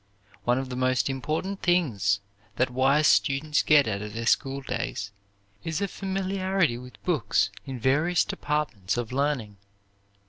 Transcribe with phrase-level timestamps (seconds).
[0.45, 2.21] One of the most important things
[2.55, 5.11] that wise students get out of their schooldays
[5.63, 9.57] is a familiarity with books in various departments of learning.